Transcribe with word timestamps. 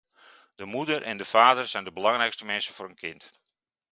De 0.55 0.65
moeder 0.65 1.01
en 1.01 1.17
de 1.17 1.25
vader 1.25 1.67
zijn 1.67 1.83
de 1.83 1.91
belangrijkste 1.91 2.45
mensen 2.45 2.73
voor 2.73 2.89
een 2.89 2.95
kind. 2.95 3.31